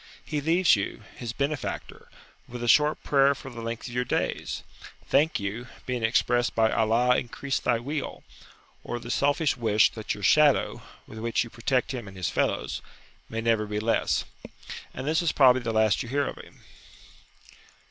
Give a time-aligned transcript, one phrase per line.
[0.25, 2.09] He leaves you, his benefactor,
[2.47, 4.63] with a short prayer for the length of your days.
[5.05, 8.23] "Thank you," being expressed by "Allah increase thy weal!"
[8.83, 12.81] or the selfish wish that your shadow (with which you protect him and his fellows)
[13.29, 14.25] may never be less.
[14.91, 16.61] And this is probably the last you hear of him.